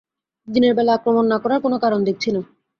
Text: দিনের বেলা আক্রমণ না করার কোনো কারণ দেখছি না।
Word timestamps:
দিনের 0.47 0.73
বেলা 0.75 0.91
আক্রমণ 0.93 1.25
না 1.27 1.37
করার 1.43 1.59
কোনো 1.61 1.77
কারণ 1.79 1.99
দেখছি 2.03 2.29
না। 2.31 2.41